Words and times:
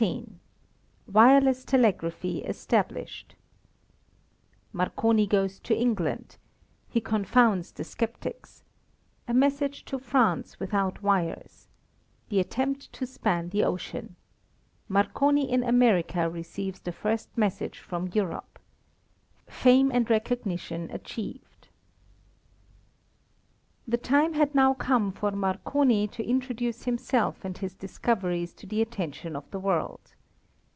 XVII 0.01 0.29
WIRELESS 1.13 1.63
TELEGRAPHY 1.63 2.43
ESTABLISHED 2.47 3.35
Marconi 4.73 5.27
Goes 5.27 5.59
to 5.59 5.75
England 5.79 6.37
he 6.89 6.99
Confounds 6.99 7.71
the 7.71 7.83
Skeptics 7.83 8.63
A 9.27 9.33
Message 9.35 9.85
to 9.85 9.99
France 9.99 10.59
Without 10.59 11.03
Wires 11.03 11.67
The 12.29 12.39
Attempt 12.39 12.91
to 12.93 13.05
Span 13.05 13.49
the 13.49 13.63
Ocean 13.63 14.15
Marconi 14.89 15.51
in 15.51 15.63
America 15.63 16.27
Receives 16.27 16.79
the 16.79 16.91
First 16.91 17.29
Message 17.37 17.77
from 17.77 18.07
Europe 18.11 18.57
Fame 19.45 19.91
and 19.93 20.09
Recognition 20.09 20.89
Achieved. 20.89 21.45
The 23.87 23.97
time 23.97 24.33
had 24.35 24.55
now 24.55 24.73
come 24.73 25.11
for 25.11 25.31
Marconi 25.31 26.07
to 26.09 26.23
introduce 26.23 26.83
himself 26.83 27.43
and 27.43 27.57
his 27.57 27.73
discoveries 27.73 28.53
to 28.53 28.65
the 28.65 28.81
attention 28.81 29.35
of 29.35 29.49
the 29.51 29.59
world. 29.59 30.13